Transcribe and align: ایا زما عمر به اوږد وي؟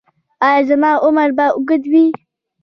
ایا 0.47 0.61
زما 0.69 0.91
عمر 1.05 1.29
به 1.37 1.45
اوږد 1.55 1.83
وي؟ 1.91 2.05